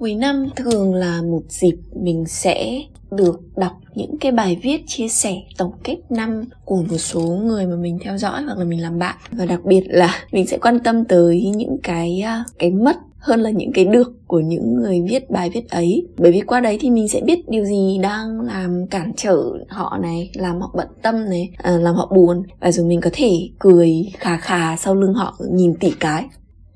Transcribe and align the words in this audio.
Cuối 0.00 0.14
năm 0.14 0.48
thường 0.56 0.94
là 0.94 1.22
một 1.22 1.42
dịp 1.48 1.76
mình 1.94 2.24
sẽ 2.26 2.82
được 3.10 3.40
đọc 3.56 3.72
những 3.94 4.18
cái 4.20 4.32
bài 4.32 4.58
viết 4.62 4.82
chia 4.86 5.08
sẻ 5.08 5.34
tổng 5.58 5.72
kết 5.84 5.96
năm 6.10 6.44
của 6.64 6.76
một 6.76 6.98
số 6.98 7.20
người 7.20 7.66
mà 7.66 7.76
mình 7.76 7.98
theo 8.04 8.18
dõi 8.18 8.42
hoặc 8.42 8.58
là 8.58 8.64
mình 8.64 8.82
làm 8.82 8.98
bạn. 8.98 9.16
Và 9.30 9.46
đặc 9.46 9.64
biệt 9.64 9.82
là 9.86 10.14
mình 10.32 10.46
sẽ 10.46 10.58
quan 10.58 10.78
tâm 10.80 11.04
tới 11.04 11.52
những 11.56 11.78
cái 11.82 12.20
à, 12.20 12.44
cái 12.58 12.70
mất 12.70 12.96
hơn 13.18 13.40
là 13.40 13.50
những 13.50 13.72
cái 13.72 13.84
được 13.84 14.12
của 14.26 14.40
những 14.40 14.74
người 14.74 15.00
viết 15.08 15.30
bài 15.30 15.50
viết 15.50 15.70
ấy. 15.70 16.06
Bởi 16.18 16.32
vì 16.32 16.40
qua 16.40 16.60
đấy 16.60 16.78
thì 16.80 16.90
mình 16.90 17.08
sẽ 17.08 17.20
biết 17.20 17.48
điều 17.48 17.64
gì 17.64 17.98
đang 18.02 18.40
làm 18.40 18.86
cản 18.86 19.12
trở 19.16 19.42
họ 19.68 19.98
này 20.02 20.30
làm 20.34 20.60
họ 20.60 20.70
bận 20.76 20.88
tâm 21.02 21.24
này 21.24 21.50
à, 21.56 21.70
làm 21.70 21.94
họ 21.94 22.12
buồn. 22.14 22.42
Và 22.60 22.72
rồi 22.72 22.86
mình 22.86 23.00
có 23.00 23.10
thể 23.12 23.48
cười 23.58 24.12
khà 24.18 24.36
khà 24.36 24.76
sau 24.76 24.94
lưng 24.94 25.14
họ 25.14 25.38
nhìn 25.52 25.74
tỉ 25.74 25.90
cái. 26.00 26.24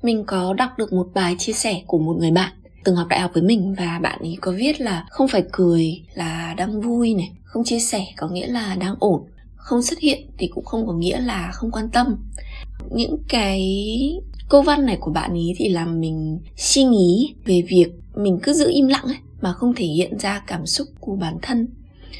Mình 0.01 0.23
có 0.27 0.53
đọc 0.53 0.69
được 0.77 0.93
một 0.93 1.07
bài 1.13 1.35
chia 1.39 1.53
sẻ 1.53 1.81
của 1.87 1.97
một 1.97 2.15
người 2.19 2.31
bạn 2.31 2.51
từng 2.85 2.95
học 2.95 3.07
đại 3.07 3.19
học 3.19 3.31
với 3.33 3.43
mình 3.43 3.75
và 3.77 3.99
bạn 4.03 4.19
ấy 4.19 4.37
có 4.41 4.51
viết 4.51 4.81
là 4.81 5.05
không 5.09 5.27
phải 5.27 5.43
cười 5.51 6.01
là 6.13 6.53
đang 6.57 6.81
vui 6.81 7.13
này 7.13 7.31
không 7.43 7.63
chia 7.63 7.79
sẻ 7.79 8.05
có 8.17 8.27
nghĩa 8.27 8.47
là 8.47 8.75
đang 8.75 8.95
ổn 8.99 9.21
không 9.65 9.81
xuất 9.81 9.99
hiện 9.99 10.27
thì 10.37 10.47
cũng 10.47 10.65
không 10.65 10.87
có 10.87 10.93
nghĩa 10.93 11.19
là 11.19 11.51
không 11.53 11.71
quan 11.71 11.89
tâm. 11.89 12.15
Những 12.91 13.17
cái 13.29 13.61
câu 14.49 14.61
văn 14.61 14.85
này 14.85 14.97
của 14.99 15.11
bạn 15.11 15.31
ấy 15.31 15.53
thì 15.57 15.69
làm 15.69 15.99
mình 15.99 16.39
suy 16.57 16.83
nghĩ 16.83 17.33
về 17.45 17.61
việc 17.67 17.87
mình 18.15 18.39
cứ 18.43 18.53
giữ 18.53 18.69
im 18.73 18.87
lặng 18.87 19.03
ấy 19.05 19.17
mà 19.41 19.53
không 19.53 19.73
thể 19.75 19.85
hiện 19.85 20.17
ra 20.17 20.43
cảm 20.47 20.65
xúc 20.65 20.87
của 20.99 21.15
bản 21.15 21.37
thân. 21.41 21.67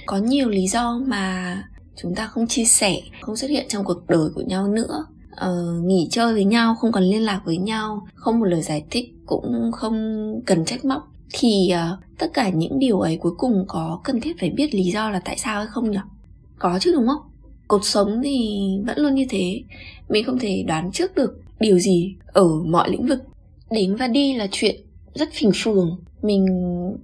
Có 0.05 0.17
nhiều 0.17 0.49
lý 0.49 0.67
do 0.67 1.01
mà 1.07 1.63
chúng 2.01 2.15
ta 2.15 2.27
không 2.27 2.47
chia 2.47 2.65
sẻ 2.65 3.01
không 3.21 3.35
xuất 3.35 3.49
hiện 3.49 3.65
trong 3.70 3.84
cuộc 3.84 4.07
đời 4.07 4.29
của 4.35 4.41
nhau 4.41 4.68
nữa. 4.68 5.05
Ờ, 5.31 5.73
nghỉ 5.84 6.07
chơi 6.12 6.34
với 6.34 6.45
nhau 6.45 6.75
không 6.75 6.91
còn 6.91 7.03
liên 7.03 7.21
lạc 7.21 7.41
với 7.45 7.57
nhau 7.57 8.07
không 8.15 8.40
một 8.40 8.45
lời 8.45 8.62
giải 8.62 8.84
thích 8.91 9.15
cũng 9.26 9.71
không 9.71 9.95
cần 10.45 10.65
trách 10.65 10.85
móc. 10.85 11.07
Thì 11.34 11.71
uh, 11.73 11.99
tất 12.18 12.27
cả 12.34 12.49
những 12.49 12.79
điều 12.79 12.99
ấy 12.99 13.18
cuối 13.18 13.34
cùng 13.37 13.65
có 13.68 13.99
cần 14.04 14.21
thiết 14.21 14.40
phải 14.40 14.49
biết 14.49 14.76
lý 14.76 14.84
do 14.84 15.09
là 15.09 15.20
tại 15.20 15.37
sao 15.37 15.57
hay 15.57 15.68
không 15.68 15.91
nhỉ? 15.91 15.98
Có 16.59 16.79
chứ 16.81 16.91
đúng 16.93 17.07
không? 17.07 17.21
Cuộc 17.68 17.85
sống 17.85 18.21
thì 18.23 18.59
vẫn 18.85 18.99
luôn 18.99 19.15
như 19.15 19.26
thế. 19.29 19.62
Mình 20.09 20.26
không 20.26 20.40
thể 20.40 20.63
đoán 20.68 20.91
trước 20.91 21.15
được 21.15 21.41
điều 21.59 21.79
gì 21.79 22.15
ở 22.26 22.48
mọi 22.65 22.90
lĩnh 22.90 23.07
vực. 23.07 23.20
Đến 23.71 23.96
và 23.96 24.07
đi 24.07 24.34
là 24.34 24.48
chuyện 24.51 24.76
rất 25.13 25.29
phình 25.34 25.51
phường 25.55 25.99
mình 26.26 26.45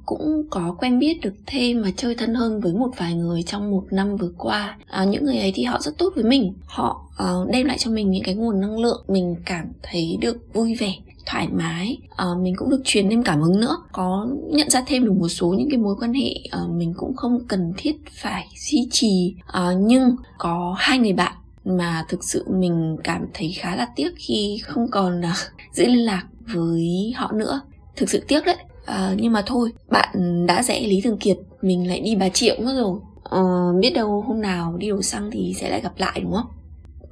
cũng 0.06 0.44
có 0.50 0.76
quen 0.80 1.00
biết 1.00 1.22
được 1.22 1.34
thêm 1.46 1.84
và 1.84 1.90
chơi 1.98 2.16
thân 2.16 2.34
hơn 2.34 2.60
với 2.60 2.74
một 2.74 2.90
vài 2.98 3.14
người 3.14 3.44
trong 3.44 3.72
một 3.72 3.84
năm 3.92 4.18
vừa 4.18 4.32
qua. 4.38 4.78
À, 4.88 5.04
những 5.04 5.26
người 5.26 5.38
ấy 5.38 5.52
thì 5.56 5.64
họ 5.64 5.80
rất 5.82 5.98
tốt 5.98 6.14
với 6.16 6.24
mình. 6.24 6.54
Họ 6.66 7.06
uh, 7.24 7.50
đem 7.50 7.66
lại 7.68 7.78
cho 7.78 7.92
mình 7.92 8.12
những 8.12 8.24
cái 8.24 8.36
nguồn 8.36 8.62
năng 8.62 8.80
lượng 8.80 9.04
mình 9.08 9.36
cảm 9.46 9.66
thấy 9.84 10.18
được 10.22 10.54
vui 10.54 10.76
vẻ 10.76 10.96
thoải 11.26 11.48
mái. 11.48 11.98
À, 12.16 12.26
mình 12.42 12.56
cũng 12.58 12.70
được 12.70 12.82
truyền 12.84 13.10
thêm 13.10 13.24
cảm 13.24 13.42
hứng 13.42 13.60
nữa. 13.60 13.78
Có 13.92 14.28
nhận 14.50 14.70
ra 14.70 14.84
thêm 14.88 15.06
được 15.06 15.14
một 15.14 15.28
số 15.28 15.48
những 15.58 15.70
cái 15.70 15.78
mối 15.78 15.96
quan 16.00 16.14
hệ 16.14 16.34
à, 16.52 16.60
mình 16.70 16.94
cũng 16.98 17.16
không 17.16 17.40
cần 17.48 17.74
thiết 17.78 17.96
phải 18.12 18.48
duy 18.56 18.88
trì. 18.92 19.36
À, 19.46 19.72
nhưng 19.78 20.16
có 20.38 20.76
hai 20.78 20.98
người 20.98 21.14
bạn 21.14 21.34
mà 21.66 22.06
thực 22.10 22.24
sự 22.24 22.46
mình 22.50 22.98
cảm 23.04 23.26
thấy 23.34 23.52
khá 23.52 23.76
là 23.76 23.88
tiếc 23.96 24.12
khi 24.16 24.62
không 24.64 24.88
còn 24.92 25.22
à, 25.26 25.36
giữ 25.74 25.86
liên 25.86 26.06
lạc 26.06 26.24
với 26.54 27.14
họ 27.16 27.32
nữa. 27.32 27.62
Thực 27.96 28.10
sự 28.10 28.24
tiếc 28.28 28.46
đấy 28.46 28.56
à, 28.92 29.16
nhưng 29.18 29.34
mà 29.34 29.44
thôi 29.46 29.72
bạn 29.90 30.46
đã 30.46 30.64
rẽ 30.64 30.80
lý 30.80 31.02
thường 31.02 31.18
kiệt 31.18 31.38
mình 31.62 31.88
lại 31.88 32.00
đi 32.00 32.16
bà 32.16 32.30
triệu 32.30 32.56
mất 32.64 32.74
rồi. 32.78 33.00
À, 33.24 33.42
biết 33.80 33.90
đâu 33.90 34.22
hôm 34.28 34.42
nào 34.42 34.78
đi 34.78 34.90
đổ 34.90 35.02
xăng 35.02 35.32
thì 35.32 35.54
sẽ 35.58 35.70
lại 35.70 35.82
gặp 35.82 35.94
lại 35.98 36.20
đúng 36.24 36.34
không? 36.34 36.48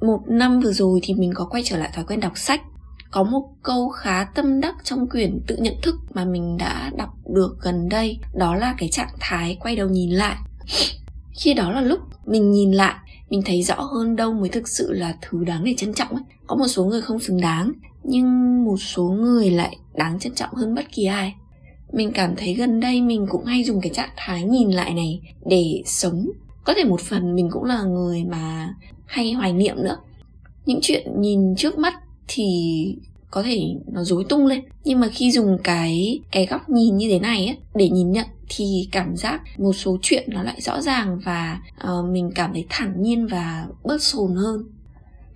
Một 0.00 0.20
năm 0.26 0.60
vừa 0.60 0.72
rồi 0.72 1.00
thì 1.02 1.14
mình 1.14 1.32
có 1.34 1.44
quay 1.44 1.62
trở 1.66 1.76
lại 1.76 1.90
thói 1.94 2.04
quen 2.04 2.20
đọc 2.20 2.38
sách. 2.38 2.62
Có 3.10 3.22
một 3.22 3.48
câu 3.62 3.88
khá 3.88 4.24
tâm 4.24 4.60
đắc 4.60 4.74
trong 4.84 5.08
quyển 5.08 5.40
tự 5.46 5.56
nhận 5.56 5.74
thức 5.82 5.94
mà 6.14 6.24
mình 6.24 6.56
đã 6.56 6.90
đọc 6.96 7.10
được 7.34 7.56
gần 7.62 7.88
đây. 7.88 8.18
Đó 8.34 8.54
là 8.54 8.74
cái 8.78 8.88
trạng 8.88 9.14
thái 9.20 9.56
quay 9.60 9.76
đầu 9.76 9.88
nhìn 9.88 10.10
lại. 10.10 10.36
Khi 11.32 11.54
đó 11.54 11.70
là 11.70 11.80
lúc 11.80 12.00
mình 12.26 12.50
nhìn 12.50 12.72
lại 12.72 12.94
mình 13.30 13.42
thấy 13.44 13.62
rõ 13.62 13.74
hơn 13.74 14.16
đâu 14.16 14.32
mới 14.32 14.48
thực 14.48 14.68
sự 14.68 14.92
là 14.92 15.14
thứ 15.20 15.44
đáng 15.44 15.64
để 15.64 15.74
trân 15.76 15.94
trọng 15.94 16.08
ấy. 16.08 16.24
có 16.46 16.56
một 16.56 16.66
số 16.66 16.84
người 16.84 17.02
không 17.02 17.18
xứng 17.18 17.40
đáng 17.40 17.72
nhưng 18.02 18.64
một 18.64 18.76
số 18.76 19.02
người 19.02 19.50
lại 19.50 19.76
đáng 19.94 20.18
trân 20.18 20.34
trọng 20.34 20.54
hơn 20.54 20.74
bất 20.74 20.84
kỳ 20.92 21.04
ai 21.04 21.34
mình 21.92 22.12
cảm 22.12 22.36
thấy 22.36 22.54
gần 22.54 22.80
đây 22.80 23.00
mình 23.00 23.26
cũng 23.30 23.44
hay 23.44 23.64
dùng 23.64 23.80
cái 23.80 23.90
trạng 23.94 24.10
thái 24.16 24.42
nhìn 24.42 24.70
lại 24.70 24.94
này 24.94 25.20
để 25.46 25.82
sống. 25.86 26.30
Có 26.64 26.74
thể 26.76 26.84
một 26.84 27.00
phần 27.00 27.34
mình 27.34 27.48
cũng 27.52 27.64
là 27.64 27.82
người 27.82 28.24
mà 28.24 28.74
hay 29.06 29.32
hoài 29.32 29.52
niệm 29.52 29.76
nữa. 29.76 29.96
Những 30.66 30.78
chuyện 30.82 31.20
nhìn 31.20 31.56
trước 31.56 31.78
mắt 31.78 31.94
thì 32.28 32.44
có 33.30 33.42
thể 33.42 33.60
nó 33.92 34.04
rối 34.04 34.24
tung 34.28 34.46
lên. 34.46 34.60
Nhưng 34.84 35.00
mà 35.00 35.08
khi 35.08 35.32
dùng 35.32 35.58
cái 35.64 36.20
cái 36.30 36.46
góc 36.46 36.68
nhìn 36.68 36.96
như 36.96 37.08
thế 37.10 37.18
này 37.18 37.46
ấy, 37.46 37.56
để 37.74 37.88
nhìn 37.88 38.12
nhận 38.12 38.26
thì 38.48 38.88
cảm 38.92 39.16
giác 39.16 39.40
một 39.58 39.72
số 39.72 39.98
chuyện 40.02 40.24
nó 40.32 40.42
lại 40.42 40.60
rõ 40.60 40.80
ràng 40.80 41.18
và 41.24 41.60
uh, 41.84 42.10
mình 42.10 42.32
cảm 42.34 42.52
thấy 42.52 42.64
thản 42.68 43.02
nhiên 43.02 43.26
và 43.26 43.66
bớt 43.84 44.02
sồn 44.02 44.34
hơn. 44.34 44.64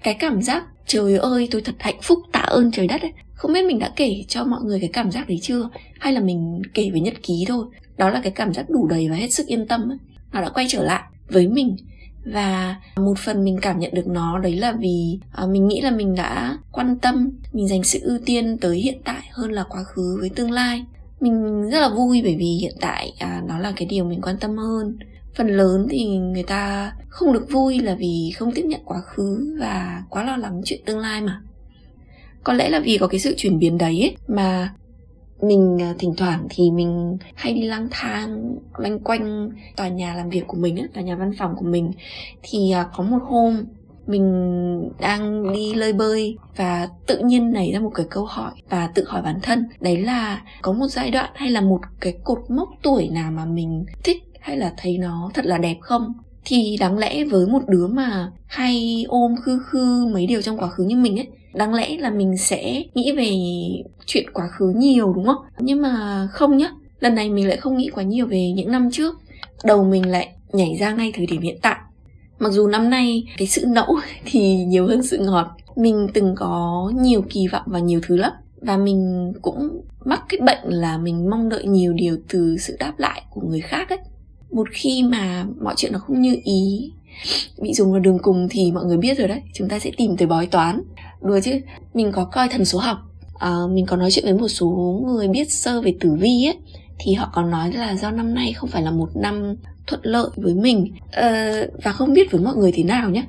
Cái 0.02 0.14
cảm 0.14 0.42
giác 0.42 0.64
trời 0.86 1.16
ơi 1.16 1.48
tôi 1.50 1.62
thật 1.62 1.74
hạnh 1.78 1.98
phúc 2.02 2.18
tạ 2.32 2.40
ơn 2.40 2.70
trời 2.70 2.86
đất 2.86 3.02
ấy 3.02 3.12
không 3.34 3.52
biết 3.52 3.66
mình 3.66 3.78
đã 3.78 3.92
kể 3.96 4.24
cho 4.28 4.44
mọi 4.44 4.60
người 4.64 4.80
cái 4.80 4.90
cảm 4.92 5.10
giác 5.10 5.28
đấy 5.28 5.38
chưa? 5.42 5.68
Hay 6.00 6.12
là 6.12 6.20
mình 6.20 6.62
kể 6.74 6.90
về 6.94 7.00
nhật 7.00 7.14
ký 7.22 7.44
thôi? 7.48 7.66
Đó 7.96 8.10
là 8.10 8.20
cái 8.22 8.32
cảm 8.32 8.54
giác 8.54 8.70
đủ 8.70 8.86
đầy 8.86 9.08
và 9.08 9.16
hết 9.16 9.32
sức 9.32 9.46
yên 9.46 9.66
tâm 9.68 9.90
ấy. 9.90 9.98
nó 10.32 10.40
đã 10.40 10.48
quay 10.48 10.66
trở 10.68 10.84
lại 10.84 11.02
với 11.28 11.48
mình. 11.48 11.76
Và 12.24 12.76
một 12.96 13.18
phần 13.18 13.44
mình 13.44 13.58
cảm 13.62 13.78
nhận 13.78 13.94
được 13.94 14.06
nó 14.06 14.38
đấy 14.38 14.56
là 14.56 14.72
vì 14.72 15.18
à, 15.32 15.46
mình 15.46 15.68
nghĩ 15.68 15.80
là 15.80 15.90
mình 15.90 16.14
đã 16.14 16.58
quan 16.72 16.98
tâm 16.98 17.30
mình 17.52 17.68
dành 17.68 17.84
sự 17.84 17.98
ưu 18.02 18.18
tiên 18.26 18.58
tới 18.58 18.78
hiện 18.78 19.00
tại 19.04 19.22
hơn 19.32 19.52
là 19.52 19.64
quá 19.68 19.82
khứ 19.82 20.16
với 20.20 20.28
tương 20.28 20.50
lai. 20.50 20.84
Mình 21.20 21.62
rất 21.70 21.80
là 21.80 21.88
vui 21.88 22.22
bởi 22.22 22.36
vì 22.38 22.58
hiện 22.60 22.74
tại 22.80 23.12
à, 23.18 23.42
nó 23.48 23.58
là 23.58 23.72
cái 23.76 23.88
điều 23.88 24.04
mình 24.04 24.20
quan 24.20 24.36
tâm 24.40 24.56
hơn. 24.56 24.96
Phần 25.34 25.48
lớn 25.48 25.86
thì 25.90 26.04
người 26.06 26.42
ta 26.42 26.92
không 27.08 27.32
được 27.32 27.50
vui 27.50 27.78
là 27.78 27.94
vì 27.94 28.32
không 28.36 28.52
tiếp 28.52 28.64
nhận 28.64 28.80
quá 28.84 29.00
khứ 29.00 29.56
và 29.60 30.02
quá 30.10 30.24
lo 30.24 30.36
lắng 30.36 30.60
chuyện 30.64 30.80
tương 30.86 30.98
lai 30.98 31.20
mà 31.20 31.42
có 32.44 32.52
lẽ 32.52 32.68
là 32.68 32.80
vì 32.80 32.98
có 32.98 33.06
cái 33.06 33.20
sự 33.20 33.34
chuyển 33.36 33.58
biến 33.58 33.78
đấy 33.78 34.00
ấy, 34.00 34.16
mà 34.28 34.74
mình 35.42 35.82
à, 35.82 35.94
thỉnh 35.98 36.14
thoảng 36.16 36.46
thì 36.50 36.70
mình 36.70 37.16
hay 37.34 37.52
đi 37.52 37.62
lang 37.62 37.88
thang 37.90 38.56
loanh 38.76 38.98
quanh 38.98 39.50
tòa 39.76 39.88
nhà 39.88 40.14
làm 40.14 40.30
việc 40.30 40.46
của 40.46 40.56
mình 40.56 40.76
ấy, 40.76 40.88
tòa 40.94 41.02
nhà 41.02 41.16
văn 41.16 41.32
phòng 41.38 41.54
của 41.56 41.66
mình. 41.66 41.92
Thì 42.42 42.70
à, 42.70 42.86
có 42.96 43.04
một 43.04 43.18
hôm 43.22 43.64
mình 44.06 44.90
đang 45.00 45.52
đi 45.52 45.74
lơi 45.74 45.92
bơi 45.92 46.36
và 46.56 46.88
tự 47.06 47.18
nhiên 47.18 47.52
nảy 47.52 47.72
ra 47.72 47.80
một 47.80 47.90
cái 47.94 48.06
câu 48.10 48.24
hỏi 48.24 48.52
và 48.68 48.90
tự 48.94 49.04
hỏi 49.08 49.22
bản 49.22 49.38
thân 49.42 49.68
đấy 49.80 49.96
là 49.96 50.42
có 50.62 50.72
một 50.72 50.86
giai 50.86 51.10
đoạn 51.10 51.30
hay 51.34 51.50
là 51.50 51.60
một 51.60 51.80
cái 52.00 52.14
cột 52.24 52.38
mốc 52.48 52.68
tuổi 52.82 53.08
nào 53.08 53.30
mà 53.30 53.44
mình 53.44 53.84
thích 54.04 54.22
hay 54.40 54.56
là 54.56 54.74
thấy 54.76 54.98
nó 54.98 55.30
thật 55.34 55.44
là 55.46 55.58
đẹp 55.58 55.76
không? 55.80 56.12
Thì 56.44 56.76
đáng 56.80 56.98
lẽ 56.98 57.24
với 57.24 57.46
một 57.46 57.62
đứa 57.68 57.86
mà 57.86 58.32
hay 58.46 59.04
ôm 59.08 59.34
khư 59.42 59.62
khư 59.66 60.06
mấy 60.06 60.26
điều 60.26 60.42
trong 60.42 60.58
quá 60.58 60.68
khứ 60.68 60.84
như 60.84 60.96
mình 60.96 61.18
ấy 61.18 61.28
đáng 61.54 61.74
lẽ 61.74 61.96
là 61.98 62.10
mình 62.10 62.36
sẽ 62.36 62.82
nghĩ 62.94 63.12
về 63.12 63.30
chuyện 64.06 64.30
quá 64.32 64.48
khứ 64.48 64.72
nhiều, 64.76 65.12
đúng 65.12 65.26
không? 65.26 65.44
Nhưng 65.58 65.82
mà 65.82 66.26
không 66.32 66.56
nhá, 66.56 66.70
lần 67.00 67.14
này 67.14 67.30
mình 67.30 67.48
lại 67.48 67.56
không 67.56 67.76
nghĩ 67.76 67.90
quá 67.94 68.02
nhiều 68.02 68.26
về 68.26 68.50
những 68.50 68.70
năm 68.72 68.90
trước. 68.92 69.14
Đầu 69.64 69.84
mình 69.84 70.10
lại 70.10 70.28
nhảy 70.52 70.76
ra 70.80 70.94
ngay 70.94 71.12
thời 71.14 71.26
điểm 71.26 71.40
hiện 71.40 71.58
tại. 71.62 71.76
Mặc 72.38 72.50
dù 72.52 72.66
năm 72.66 72.90
nay 72.90 73.24
cái 73.36 73.48
sự 73.48 73.66
nẫu 73.66 73.96
thì 74.24 74.64
nhiều 74.64 74.86
hơn 74.86 75.02
sự 75.02 75.18
ngọt. 75.18 75.46
Mình 75.76 76.08
từng 76.14 76.34
có 76.36 76.92
nhiều 77.00 77.24
kỳ 77.30 77.48
vọng 77.48 77.64
và 77.66 77.78
nhiều 77.78 78.00
thứ 78.02 78.16
lắm. 78.16 78.32
Và 78.60 78.76
mình 78.76 79.32
cũng 79.42 79.80
mắc 80.04 80.22
cái 80.28 80.40
bệnh 80.40 80.68
là 80.68 80.98
mình 80.98 81.30
mong 81.30 81.48
đợi 81.48 81.64
nhiều 81.64 81.92
điều 81.92 82.16
từ 82.28 82.56
sự 82.58 82.76
đáp 82.78 82.92
lại 82.98 83.22
của 83.30 83.40
người 83.40 83.60
khác 83.60 83.88
ấy. 83.88 83.98
Một 84.50 84.68
khi 84.72 85.02
mà 85.02 85.46
mọi 85.60 85.74
chuyện 85.76 85.92
nó 85.92 85.98
không 85.98 86.20
như 86.20 86.36
ý 86.44 86.92
bị 87.58 87.74
dùng 87.74 87.90
vào 87.90 88.00
đường 88.00 88.18
cùng 88.22 88.48
thì 88.50 88.72
mọi 88.72 88.84
người 88.84 88.96
biết 88.96 89.18
rồi 89.18 89.28
đấy, 89.28 89.42
chúng 89.54 89.68
ta 89.68 89.78
sẽ 89.78 89.90
tìm 89.96 90.16
tới 90.16 90.26
bói 90.26 90.46
toán 90.46 90.82
đùa 91.20 91.40
chứ 91.44 91.60
mình 91.94 92.12
có 92.12 92.24
coi 92.24 92.48
thần 92.48 92.64
số 92.64 92.78
học. 92.78 92.98
À, 93.38 93.56
mình 93.70 93.86
có 93.86 93.96
nói 93.96 94.10
chuyện 94.10 94.24
với 94.24 94.34
một 94.34 94.48
số 94.48 95.00
người 95.06 95.28
biết 95.28 95.52
sơ 95.52 95.80
về 95.80 95.94
tử 96.00 96.14
vi 96.20 96.46
ấy 96.46 96.56
thì 96.98 97.12
họ 97.14 97.30
có 97.34 97.42
nói 97.42 97.72
là 97.72 97.96
do 97.96 98.10
năm 98.10 98.34
nay 98.34 98.52
không 98.52 98.70
phải 98.70 98.82
là 98.82 98.90
một 98.90 99.08
năm 99.14 99.56
thuận 99.86 100.00
lợi 100.04 100.28
với 100.36 100.54
mình. 100.54 100.92
À, 101.10 101.52
và 101.82 101.92
không 101.92 102.12
biết 102.12 102.30
với 102.30 102.40
mọi 102.40 102.56
người 102.56 102.72
thế 102.72 102.82
nào 102.82 103.10
nhé 103.10 103.24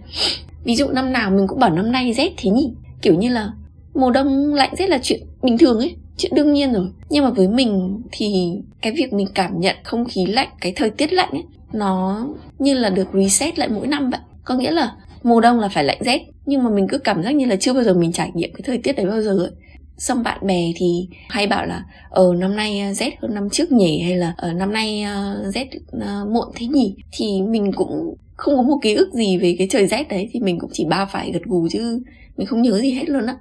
ví 0.63 0.75
dụ 0.75 0.89
năm 0.89 1.13
nào 1.13 1.31
mình 1.31 1.47
cũng 1.47 1.59
bảo 1.59 1.69
năm 1.69 1.91
nay 1.91 2.13
rét 2.13 2.33
thế 2.37 2.49
nhỉ. 2.49 2.73
Kiểu 3.01 3.13
như 3.13 3.29
là 3.29 3.51
mùa 3.93 4.11
đông 4.11 4.53
lạnh 4.53 4.73
rét 4.77 4.89
là 4.89 4.99
chuyện 5.03 5.21
bình 5.41 5.57
thường 5.57 5.79
ấy 5.79 5.95
chuyện 6.17 6.31
đương 6.35 6.53
nhiên 6.53 6.73
rồi. 6.73 6.87
Nhưng 7.09 7.23
mà 7.23 7.29
với 7.29 7.47
mình 7.47 8.01
thì 8.11 8.51
cái 8.81 8.93
việc 8.93 9.13
mình 9.13 9.27
cảm 9.33 9.59
nhận 9.59 9.75
không 9.83 10.05
khí 10.05 10.25
lạnh 10.25 10.49
cái 10.61 10.73
thời 10.75 10.89
tiết 10.89 11.13
lạnh 11.13 11.29
ấy 11.31 11.43
nó 11.73 12.25
như 12.59 12.73
là 12.73 12.89
được 12.89 13.07
reset 13.13 13.59
lại 13.59 13.69
mỗi 13.69 13.87
năm 13.87 14.09
vậy. 14.09 14.19
Có 14.43 14.55
nghĩa 14.55 14.71
là 14.71 14.95
mùa 15.25 15.42
đông 15.42 15.60
là 15.60 15.69
phải 15.69 15.83
lạnh 15.83 15.98
rét 16.01 16.22
nhưng 16.45 16.63
mà 16.63 16.69
mình 16.69 16.88
cứ 16.89 16.98
cảm 16.98 17.24
giác 17.24 17.31
như 17.31 17.45
là 17.45 17.56
chưa 17.56 17.74
bao 17.74 17.83
giờ 17.83 17.94
mình 17.94 18.12
trải 18.12 18.31
nghiệm 18.33 18.54
cái 18.54 18.62
thời 18.63 18.77
tiết 18.77 18.94
đấy 18.94 19.06
bao 19.06 19.22
giờ 19.22 19.38
ấy. 19.38 19.51
Xong 19.98 20.24
bạn 20.24 20.48
bè 20.48 20.72
thì 20.75 21.07
hay 21.30 21.48
bảo 21.48 21.66
là 21.66 21.83
ở 22.10 22.27
ờ, 22.27 22.33
năm 22.36 22.56
nay 22.56 22.80
à, 22.80 22.94
rét 22.94 23.13
hơn 23.22 23.33
năm 23.33 23.50
trước 23.50 23.72
nhỉ? 23.72 24.01
Hay 24.01 24.18
là 24.18 24.33
ở 24.38 24.48
ờ, 24.48 24.54
năm 24.54 24.74
nay 24.74 25.01
à, 25.01 25.36
rét 25.54 25.68
à, 26.01 26.22
muộn 26.31 26.48
thế 26.56 26.68
nhỉ? 26.68 26.95
Thì 27.12 27.42
mình 27.42 27.72
cũng 27.75 28.16
không 28.36 28.56
có 28.56 28.62
một 28.62 28.77
ký 28.81 28.94
ức 28.94 29.13
gì 29.13 29.38
về 29.38 29.56
cái 29.57 29.68
trời 29.69 29.88
rét 29.88 30.07
đấy 30.10 30.30
thì 30.31 30.39
mình 30.39 30.60
cũng 30.60 30.69
chỉ 30.74 30.86
ba 30.86 31.06
phải 31.06 31.31
gật 31.31 31.44
gù 31.44 31.68
chứ 31.71 32.01
mình 32.38 32.48
không 32.48 32.62
nhớ 32.62 32.80
gì 32.81 32.92
hết 32.92 33.10
luôn 33.10 33.25
á. 33.25 33.36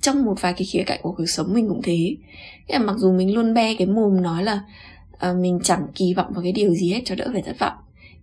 Trong 0.00 0.24
một 0.24 0.34
vài 0.40 0.52
cái 0.52 0.66
khía 0.72 0.82
cạnh 0.86 1.00
của 1.02 1.14
cuộc 1.16 1.26
sống 1.26 1.54
mình 1.54 1.68
cũng 1.68 1.82
thế. 1.82 2.16
Là 2.68 2.78
mặc 2.78 2.96
dù 2.98 3.12
mình 3.12 3.34
luôn 3.34 3.54
be 3.54 3.74
cái 3.74 3.86
mồm 3.86 4.22
nói 4.22 4.44
là 4.44 4.60
uh, 5.30 5.36
mình 5.36 5.60
chẳng 5.62 5.86
kỳ 5.94 6.14
vọng 6.14 6.32
vào 6.34 6.42
cái 6.42 6.52
điều 6.52 6.74
gì 6.74 6.92
hết 6.92 7.00
cho 7.04 7.14
đỡ 7.14 7.28
phải 7.32 7.42
thất 7.42 7.58
vọng. 7.58 7.74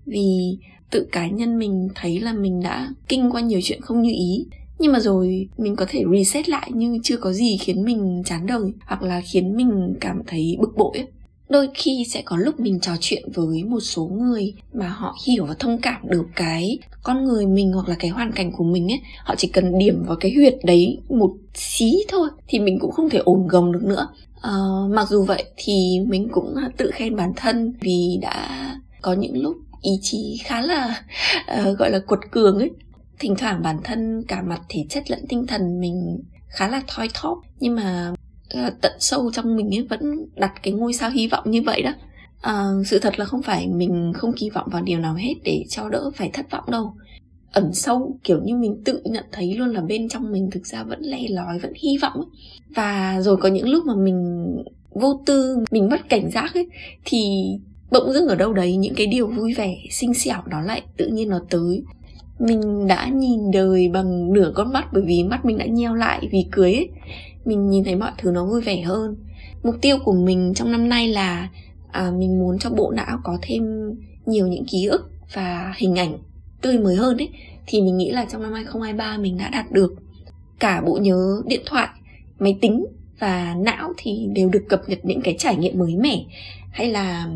Vì 0.06 0.58
tự 0.92 1.08
cá 1.12 1.28
nhân 1.28 1.60
mình 1.60 1.90
thấy 1.96 2.20
là 2.20 2.34
mình 2.34 2.62
đã 2.64 2.90
kinh 3.08 3.32
qua 3.32 3.42
nhiều 3.42 3.60
chuyện 3.64 3.82
không 3.82 4.02
như 4.02 4.12
ý. 4.12 4.46
Nhưng 4.80 4.92
mà 4.92 5.00
rồi 5.00 5.48
mình 5.58 5.76
có 5.76 5.86
thể 5.90 6.04
reset 6.14 6.50
lại 6.50 6.72
nhưng 6.74 7.02
chưa 7.02 7.18
có 7.18 7.34
gì 7.34 7.58
khiến 7.58 7.84
mình 7.86 8.24
chán 8.26 8.46
đời 8.46 8.74
hoặc 8.86 9.02
là 9.02 9.22
khiến 9.26 9.56
mình 9.56 9.96
cảm 10.00 10.22
thấy 10.28 10.58
bực 10.60 10.78
bội 10.78 10.98
ấy. 10.98 11.08
Đôi 11.50 11.70
khi 11.74 12.06
sẽ 12.10 12.22
có 12.22 12.38
lúc 12.38 12.60
mình 12.60 12.80
trò 12.80 12.92
chuyện 13.00 13.24
với 13.34 13.64
một 13.64 13.80
số 13.80 14.06
người 14.06 14.54
mà 14.74 14.88
họ 14.88 15.16
hiểu 15.26 15.46
và 15.46 15.56
thông 15.60 15.78
cảm 15.82 16.02
được 16.10 16.26
cái 16.36 16.80
con 17.04 17.26
người 17.26 17.46
mình 17.46 17.72
hoặc 17.72 17.90
là 17.90 17.96
cái 18.00 18.12
hoàn 18.12 18.32
cảnh 18.32 18.52
của 18.52 18.64
mình 18.64 18.92
ấy. 18.92 19.00
Họ 19.24 19.36
chỉ 19.38 19.48
cần 19.48 19.78
điểm 19.78 20.04
vào 20.08 20.18
cái 20.20 20.34
huyệt 20.36 20.56
đấy 20.64 20.98
một 21.10 21.34
xí 21.54 21.94
thôi 22.10 22.30
thì 22.48 22.60
mình 22.60 22.80
cũng 22.80 22.92
không 22.92 23.10
thể 23.10 23.20
ổn 23.20 23.48
gồng 23.48 23.72
được 23.72 23.84
nữa. 23.84 24.08
À, 24.42 24.52
mặc 24.90 25.10
dù 25.10 25.24
vậy 25.24 25.44
thì 25.58 26.00
mình 26.08 26.28
cũng 26.32 26.56
tự 26.78 26.92
khen 26.94 27.16
bản 27.16 27.34
thân 27.36 27.74
vì 27.82 28.20
đã 28.22 28.76
có 29.02 29.14
những 29.14 29.42
lúc 29.42 29.58
ý 29.82 29.92
chí 30.02 30.40
khá 30.46 30.62
là 30.62 31.02
uh, 31.60 31.78
gọi 31.78 31.92
là 31.92 32.00
cuột 32.00 32.20
cường 32.32 32.60
ấy. 32.60 32.72
Thỉnh 33.20 33.36
thoảng 33.38 33.62
bản 33.64 33.78
thân 33.84 34.24
cả 34.28 34.42
mặt 34.42 34.62
thể 34.70 34.86
chất 34.90 35.12
lẫn 35.12 35.20
tinh 35.30 35.48
thần 35.48 35.80
mình 35.80 36.20
khá 36.48 36.68
là 36.68 36.82
thoi 36.88 37.10
thóp 37.14 37.38
nhưng 37.60 37.76
mà 37.76 38.14
uh, 38.68 38.74
tận 38.82 38.92
sâu 39.00 39.32
trong 39.34 39.56
mình 39.56 39.76
ấy 39.76 39.88
vẫn 39.90 40.26
đặt 40.36 40.54
cái 40.64 40.74
ngôi 40.74 40.94
sao 40.94 41.10
hy 41.10 41.28
vọng 41.28 41.52
như 41.52 41.62
vậy 41.62 41.82
đó. 41.82 41.94
Uh, 42.38 42.88
sự 42.88 43.00
thật 43.00 43.20
là 43.20 43.26
không 43.26 43.42
phải 43.42 43.68
mình 43.68 44.14
không 44.16 44.34
kỳ 44.34 44.50
vọng 44.50 44.68
vào 44.72 44.82
điều 44.82 45.00
nào 45.00 45.16
hết 45.16 45.34
để 45.44 45.66
cho 45.70 45.90
đỡ 45.90 46.12
phải 46.16 46.30
thất 46.34 46.52
vọng 46.52 46.64
đâu. 46.72 46.94
Ẩn 47.52 47.74
sâu 47.74 48.20
kiểu 48.24 48.42
như 48.44 48.56
mình 48.56 48.82
tự 48.86 49.02
nhận 49.06 49.26
thấy 49.32 49.56
luôn 49.56 49.70
là 49.70 49.82
bên 49.82 50.10
trong 50.10 50.32
mình 50.32 50.50
thực 50.52 50.68
ra 50.68 50.84
vẫn 50.84 51.02
le 51.02 51.20
lói 51.30 51.60
vẫn 51.60 51.74
hy 51.76 51.98
vọng 51.98 52.14
ấy. 52.14 52.26
và 52.76 53.22
rồi 53.22 53.38
có 53.38 53.50
những 53.50 53.70
lúc 53.70 53.86
mà 53.86 53.96
mình 53.96 54.48
vô 54.92 55.22
tư 55.26 55.58
mình 55.72 55.90
mất 55.90 56.10
cảnh 56.10 56.32
giác 56.32 56.54
ấy 56.54 56.68
thì 57.06 57.52
bỗng 57.92 58.14
dưng 58.14 58.28
ở 58.28 58.36
đâu 58.36 58.54
đấy 58.54 58.76
những 58.76 58.96
cái 58.96 59.08
điều 59.08 59.28
vui 59.28 59.54
vẻ 59.54 59.78
xinh 59.92 60.14
xẻo 60.14 60.42
đó 60.46 60.62
lại 60.62 60.82
tự 60.98 61.08
nhiên 61.08 61.30
nó 61.30 61.40
tới. 61.50 61.84
Mình 62.40 62.88
đã 62.88 63.08
nhìn 63.08 63.52
đời 63.52 63.90
bằng 63.90 64.34
nửa 64.34 64.52
con 64.56 64.74
mắt 64.74 64.94
bởi 64.94 65.04
vì 65.06 65.24
mắt 65.24 65.46
mình 65.46 65.58
đã 65.58 65.66
nheo 65.66 65.96
lại 65.96 66.28
vì 66.32 66.46
cưới 66.52 66.74
ấy. 66.74 66.90
Mình 67.46 67.70
nhìn 67.70 67.84
thấy 67.84 67.96
mọi 67.96 68.12
thứ 68.18 68.32
nó 68.32 68.46
vui 68.46 68.62
vẻ 68.62 68.82
hơn. 68.82 69.16
Mục 69.64 69.76
tiêu 69.82 69.98
của 70.04 70.14
mình 70.14 70.54
trong 70.56 70.72
năm 70.72 70.90
nay 70.90 71.08
là 71.08 71.50
à, 71.92 72.12
mình 72.12 72.40
muốn 72.40 72.60
cho 72.60 72.70
bộ 72.70 72.92
não 72.92 73.20
có 73.24 73.38
thêm 73.42 73.64
nhiều 74.26 74.48
những 74.48 74.66
ký 74.66 74.86
ức 74.86 75.12
và 75.34 75.74
hình 75.78 75.96
ảnh 75.96 76.18
tươi 76.62 76.80
mới 76.80 76.96
hơn 76.96 77.18
ấy. 77.18 77.30
Thì 77.68 77.82
mình 77.82 77.98
nghĩ 77.98 78.12
là 78.12 78.26
trong 78.26 78.42
năm 78.44 78.54
2023 78.54 79.18
mình 79.18 79.38
đã 79.38 79.50
đạt 79.50 79.72
được. 79.72 79.94
Cả 80.60 80.82
bộ 80.82 80.98
nhớ 81.02 81.42
điện 81.46 81.62
thoại 81.66 81.88
máy 82.40 82.58
tính 82.62 82.86
và 83.20 83.56
não 83.58 83.94
thì 83.98 84.28
đều 84.34 84.50
được 84.50 84.64
cập 84.70 84.82
nhật 84.88 85.00
những 85.04 85.22
cái 85.22 85.36
trải 85.38 85.56
nghiệm 85.56 85.80
mới 85.80 85.96
mẻ. 85.96 86.24
Hay 86.72 86.92
là 86.92 87.30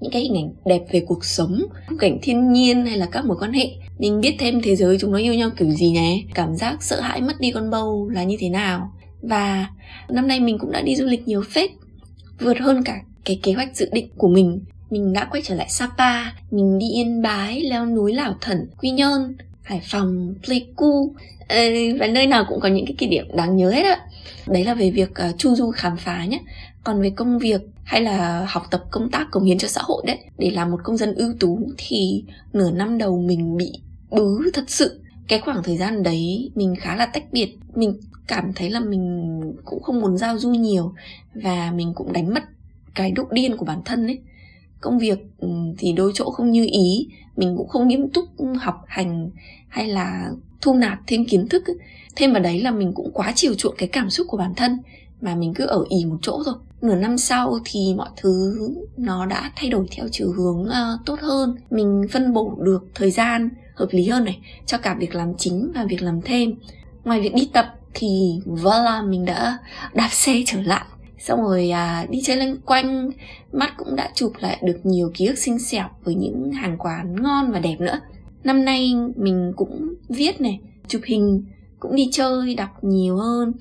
những 0.00 0.12
cái 0.12 0.22
hình 0.22 0.36
ảnh 0.36 0.52
đẹp 0.64 0.82
về 0.90 1.00
cuộc 1.06 1.24
sống 1.24 1.62
cảnh 1.98 2.18
thiên 2.22 2.52
nhiên 2.52 2.86
hay 2.86 2.96
là 2.96 3.06
các 3.06 3.24
mối 3.24 3.36
quan 3.40 3.52
hệ. 3.52 3.70
Mình 3.98 4.20
biết 4.20 4.36
thêm 4.38 4.60
thế 4.62 4.76
giới 4.76 4.98
chúng 4.98 5.12
nó 5.12 5.18
yêu 5.18 5.34
nhau 5.34 5.50
kiểu 5.56 5.70
gì 5.70 5.90
nhé 5.90 6.22
cảm 6.34 6.56
giác 6.56 6.82
sợ 6.82 7.00
hãi 7.00 7.20
mất 7.20 7.40
đi 7.40 7.50
con 7.50 7.70
bầu 7.70 8.08
là 8.08 8.24
như 8.24 8.36
thế 8.38 8.48
nào. 8.48 8.92
Và 9.22 9.66
năm 10.08 10.28
nay 10.28 10.40
mình 10.40 10.58
cũng 10.58 10.72
đã 10.72 10.82
đi 10.82 10.96
du 10.96 11.04
lịch 11.04 11.28
nhiều 11.28 11.42
phết, 11.54 11.70
vượt 12.40 12.58
hơn 12.60 12.82
cả 12.84 13.00
cái 13.24 13.40
kế 13.42 13.52
hoạch 13.52 13.76
dự 13.76 13.88
định 13.92 14.08
của 14.16 14.28
mình. 14.28 14.60
Mình 14.90 15.12
đã 15.12 15.28
quay 15.30 15.42
trở 15.46 15.54
lại 15.54 15.66
Sapa, 15.70 16.32
mình 16.50 16.78
đi 16.78 16.86
Yên 16.90 17.22
Bái, 17.22 17.60
leo 17.60 17.86
núi 17.86 18.14
Lảo 18.14 18.34
Thẩn 18.40 18.70
Quy 18.78 18.90
Nhơn. 18.90 19.36
Hải 19.66 19.80
Phòng 19.84 20.34
Pleiku 20.44 21.14
và 21.98 22.06
nơi 22.06 22.26
nào 22.26 22.44
cũng 22.48 22.60
có 22.60 22.68
những 22.68 22.86
cái 22.86 22.94
kỷ 22.98 23.06
niệm 23.06 23.26
đáng 23.36 23.56
nhớ 23.56 23.70
hết 23.70 23.82
ạ. 23.82 24.00
đấy 24.46 24.64
là 24.64 24.74
về 24.74 24.90
việc 24.90 25.10
uh, 25.10 25.38
chu 25.38 25.54
du 25.54 25.70
khám 25.70 25.96
phá 25.96 26.24
nhé 26.24 26.40
còn 26.84 27.02
về 27.02 27.10
công 27.10 27.38
việc 27.38 27.60
hay 27.84 28.00
là 28.00 28.46
học 28.48 28.66
tập 28.70 28.84
công 28.90 29.10
tác 29.10 29.26
cống 29.30 29.44
hiến 29.44 29.58
cho 29.58 29.68
xã 29.68 29.80
hội 29.84 30.02
đấy 30.06 30.18
để 30.38 30.50
làm 30.50 30.70
một 30.70 30.80
công 30.84 30.96
dân 30.96 31.14
ưu 31.14 31.32
tú 31.40 31.58
thì 31.78 32.24
nửa 32.52 32.70
năm 32.70 32.98
đầu 32.98 33.20
mình 33.20 33.56
bị 33.56 33.72
bứ 34.10 34.50
thật 34.54 34.64
sự. 34.68 35.00
Cái 35.28 35.38
khoảng 35.38 35.62
thời 35.62 35.76
gian 35.76 36.02
đấy 36.02 36.50
mình 36.54 36.74
khá 36.76 36.96
là 36.96 37.06
tách 37.06 37.32
biệt. 37.32 37.56
Mình 37.74 38.00
cảm 38.26 38.52
thấy 38.52 38.70
là 38.70 38.80
mình 38.80 39.40
cũng 39.64 39.82
không 39.82 40.00
muốn 40.00 40.18
giao 40.18 40.38
du 40.38 40.50
nhiều 40.50 40.94
và 41.34 41.72
mình 41.74 41.92
cũng 41.94 42.12
đánh 42.12 42.34
mất 42.34 42.42
cái 42.94 43.10
độ 43.10 43.24
điên 43.30 43.56
của 43.56 43.64
bản 43.64 43.80
thân 43.84 44.06
ấy 44.06 44.18
công 44.80 44.98
việc 44.98 45.18
ừ, 45.38 45.48
thì 45.78 45.92
đôi 45.92 46.12
chỗ 46.14 46.30
không 46.30 46.50
như 46.50 46.66
ý. 46.72 47.08
Mình 47.36 47.56
cũng 47.56 47.68
không 47.68 47.88
nghiêm 47.88 48.08
túc 48.08 48.24
học 48.60 48.84
hành 48.86 49.30
hay 49.68 49.88
là 49.88 50.30
thu 50.60 50.74
nạp 50.74 50.98
thêm 51.06 51.24
kiến 51.24 51.48
thức 51.48 51.64
thêm 52.16 52.32
vào 52.32 52.42
đấy 52.42 52.60
là 52.60 52.70
mình 52.70 52.92
cũng 52.94 53.10
quá 53.12 53.32
chiều 53.34 53.54
chuộng 53.54 53.74
cái 53.78 53.88
cảm 53.88 54.10
xúc 54.10 54.26
của 54.30 54.36
bản 54.36 54.54
thân 54.54 54.78
mà 55.20 55.34
mình 55.34 55.54
cứ 55.54 55.66
ở 55.66 55.84
ỉ 55.88 56.04
một 56.04 56.18
chỗ 56.22 56.42
rồi 56.46 56.54
nửa 56.82 56.94
năm 56.94 57.18
sau 57.18 57.58
thì 57.64 57.94
mọi 57.96 58.08
thứ 58.16 58.58
nó 58.96 59.26
đã 59.26 59.52
thay 59.56 59.70
đổi 59.70 59.86
theo 59.90 60.06
chiều 60.12 60.32
hướng 60.32 60.62
uh, 60.62 61.06
tốt 61.06 61.20
hơn. 61.20 61.56
Mình 61.70 62.06
phân 62.12 62.32
bổ 62.32 62.54
được 62.60 62.86
thời 62.94 63.10
gian 63.10 63.48
hợp 63.74 63.88
lý 63.90 64.08
hơn 64.08 64.24
này 64.24 64.38
cho 64.66 64.78
cả 64.78 64.96
việc 64.98 65.14
làm 65.14 65.34
chính 65.38 65.72
và 65.74 65.84
việc 65.84 66.02
làm 66.02 66.20
thêm. 66.22 66.54
Ngoài 67.04 67.20
việc 67.20 67.34
đi 67.34 67.50
tập 67.52 67.74
thì 67.94 68.40
voila 68.44 69.02
mình 69.02 69.24
đã 69.24 69.58
đạp 69.94 70.08
xe 70.10 70.42
trở 70.46 70.62
lại 70.62 70.84
xong 71.18 71.42
rồi 71.42 71.70
à, 71.70 72.06
đi 72.10 72.20
chơi 72.24 72.36
lanh 72.36 72.56
quanh 72.56 73.10
mắt 73.52 73.74
cũng 73.76 73.96
đã 73.96 74.10
chụp 74.14 74.32
lại 74.38 74.58
được 74.62 74.80
nhiều 74.84 75.10
ký 75.14 75.26
ức 75.26 75.38
xinh 75.38 75.58
xẻo 75.58 75.88
với 76.04 76.14
những 76.14 76.52
hàng 76.52 76.76
quán 76.78 77.22
ngon 77.22 77.52
và 77.52 77.58
đẹp 77.58 77.76
nữa. 77.78 78.00
Năm 78.44 78.64
nay 78.64 78.94
mình 79.16 79.52
cũng 79.56 79.94
viết 80.08 80.40
này 80.40 80.60
chụp 80.88 81.02
hình 81.04 81.44
cũng 81.80 81.96
đi 81.96 82.08
chơi 82.12 82.54
đọc 82.54 82.84
nhiều 82.84 83.16
hơn. 83.16 83.52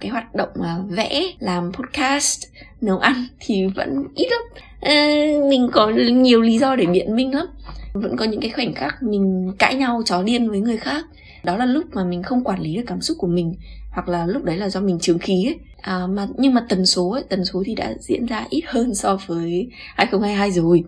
Cái 0.00 0.10
hoạt 0.10 0.34
động 0.34 0.48
mà 0.60 0.78
vẽ 0.88 1.22
làm 1.38 1.72
podcast 1.72 2.44
nấu 2.80 2.98
ăn 2.98 3.26
thì 3.40 3.66
vẫn 3.66 4.04
ít 4.14 4.28
lắm. 4.30 4.40
À, 4.80 5.26
mình 5.50 5.68
có 5.72 5.88
nhiều 6.12 6.42
lý 6.42 6.58
do 6.58 6.76
để 6.76 6.86
biện 6.86 7.16
minh 7.16 7.34
lắm. 7.34 7.46
Vẫn 7.92 8.16
có 8.16 8.24
những 8.24 8.40
cái 8.40 8.50
khoảnh 8.50 8.74
khắc 8.74 9.02
mình 9.02 9.52
cãi 9.58 9.74
nhau 9.74 10.02
chó 10.04 10.22
điên 10.22 10.50
với 10.50 10.60
người 10.60 10.76
khác 10.76 11.04
đó 11.44 11.56
là 11.56 11.66
lúc 11.66 11.84
mà 11.92 12.04
mình 12.04 12.22
không 12.22 12.44
quản 12.44 12.60
lý 12.60 12.76
được 12.76 12.82
cảm 12.86 13.00
xúc 13.00 13.16
của 13.20 13.26
mình 13.26 13.54
hoặc 13.90 14.08
là 14.08 14.26
lúc 14.26 14.44
đấy 14.44 14.56
là 14.56 14.68
do 14.68 14.80
mình 14.80 14.98
trướng 14.98 15.18
khí 15.18 15.44
ấy. 15.46 15.58
À, 15.80 16.06
mà 16.06 16.28
nhưng 16.36 16.54
mà 16.54 16.66
tần 16.68 16.86
số 16.86 17.10
ấy, 17.10 17.24
tần 17.28 17.44
số 17.44 17.62
thì 17.66 17.74
đã 17.74 17.94
diễn 18.00 18.26
ra 18.26 18.46
ít 18.50 18.62
hơn 18.66 18.94
so 18.94 19.18
với 19.26 19.68
2022 19.94 20.50
rồi. 20.50 20.84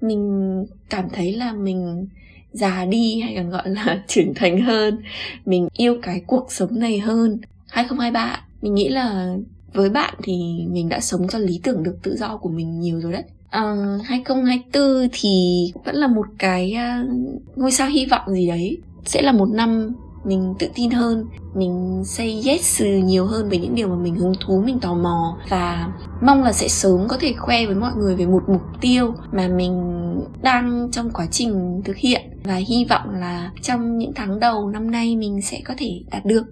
Mình 0.00 0.64
cảm 0.90 1.08
thấy 1.12 1.32
là 1.32 1.52
mình 1.52 2.06
già 2.52 2.84
đi 2.84 3.20
hay 3.20 3.34
còn 3.36 3.50
gọi 3.50 3.68
là 3.68 4.02
trưởng 4.08 4.34
thành 4.34 4.60
hơn 4.60 4.98
mình 5.44 5.68
yêu 5.72 5.98
cái 6.02 6.22
cuộc 6.26 6.52
sống 6.52 6.78
này 6.78 6.98
hơn. 6.98 7.38
2023 7.68 8.40
mình 8.62 8.74
nghĩ 8.74 8.88
là 8.88 9.36
với 9.72 9.90
bạn 9.90 10.14
thì 10.22 10.64
mình 10.68 10.88
đã 10.88 11.00
sống 11.00 11.28
cho 11.28 11.38
lý 11.38 11.60
tưởng 11.62 11.82
được 11.82 11.96
tự 12.02 12.16
do 12.16 12.36
của 12.36 12.48
mình 12.48 12.80
nhiều 12.80 13.00
rồi 13.00 13.12
đấy. 13.12 13.24
À, 13.50 13.74
2024 14.04 15.08
thì 15.12 15.64
vẫn 15.84 15.96
là 15.96 16.06
một 16.06 16.26
cái 16.38 16.74
uh, 16.74 17.08
ngôi 17.56 17.72
sao 17.72 17.88
hy 17.88 18.06
vọng 18.06 18.30
gì 18.30 18.48
đấy 18.48 18.78
sẽ 19.04 19.22
là 19.22 19.32
một 19.32 19.48
năm 19.48 19.94
mình 20.24 20.54
tự 20.58 20.68
tin 20.74 20.90
hơn, 20.90 21.26
mình 21.54 22.02
say 22.04 22.42
yes 22.46 22.82
nhiều 23.04 23.26
hơn 23.26 23.48
về 23.48 23.58
những 23.58 23.74
điều 23.74 23.88
mà 23.88 23.96
mình 23.96 24.14
hứng 24.14 24.32
thú, 24.46 24.62
mình 24.66 24.80
tò 24.80 24.94
mò. 24.94 25.38
Và 25.48 25.92
mong 26.22 26.42
là 26.42 26.52
sẽ 26.52 26.68
sớm 26.68 27.08
có 27.08 27.16
thể 27.20 27.32
khoe 27.38 27.66
với 27.66 27.74
mọi 27.74 27.92
người 27.96 28.16
về 28.16 28.26
một 28.26 28.42
mục 28.48 28.62
tiêu 28.80 29.14
mà 29.32 29.48
mình 29.48 30.04
đang 30.42 30.88
trong 30.92 31.10
quá 31.10 31.26
trình 31.30 31.82
thực 31.84 31.96
hiện. 31.96 32.22
Và 32.44 32.54
hy 32.54 32.84
vọng 32.84 33.10
là 33.10 33.52
trong 33.62 33.98
những 33.98 34.12
tháng 34.14 34.40
đầu 34.40 34.70
năm 34.70 34.90
nay 34.90 35.16
mình 35.16 35.42
sẽ 35.42 35.60
có 35.64 35.74
thể 35.78 36.00
đạt 36.10 36.24
được. 36.24 36.44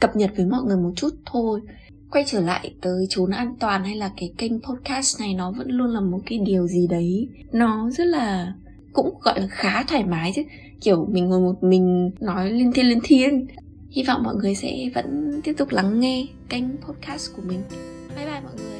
Cập 0.00 0.16
nhật 0.16 0.30
với 0.36 0.46
mọi 0.46 0.62
người 0.62 0.76
một 0.76 0.92
chút 0.96 1.10
thôi. 1.26 1.60
Quay 2.10 2.24
trở 2.26 2.40
lại 2.40 2.74
tới 2.80 3.06
chốn 3.08 3.30
an 3.30 3.54
toàn 3.60 3.84
hay 3.84 3.96
là 3.96 4.10
cái 4.16 4.32
kênh 4.38 4.60
podcast 4.60 5.20
này, 5.20 5.34
nó 5.34 5.52
vẫn 5.52 5.70
luôn 5.70 5.90
là 5.90 6.00
một 6.00 6.18
cái 6.26 6.38
điều 6.38 6.66
gì 6.66 6.86
đấy. 6.86 7.28
Nó 7.52 7.90
rất 7.90 8.06
là 8.06 8.52
cũng, 9.02 9.20
gọi 9.20 9.40
là, 9.40 9.46
khá 9.50 9.82
thoải 9.82 10.04
mái 10.04 10.32
chứ. 10.34 10.42
Kiểu, 10.80 11.06
mình 11.10 11.28
ngồi 11.28 11.40
một, 11.40 11.62
mình 11.62 12.10
nói 12.20 12.50
lên 12.50 12.72
thiên 12.72 12.88
lên 12.88 12.98
thiên. 13.04 13.46
Hy 13.90 14.02
vọng 14.02 14.22
mọi 14.22 14.34
người 14.34 14.54
sẽ 14.54 14.90
vẫn 14.94 15.40
tiếp 15.44 15.52
tục 15.56 15.68
lắng 15.70 16.00
nghe 16.00 16.26
kênh 16.48 16.64
podcast 16.76 17.36
của 17.36 17.42
mình. 17.42 17.62
Bye 18.16 18.26
bye 18.26 18.40
mọi 18.40 18.52
người. 18.56 18.77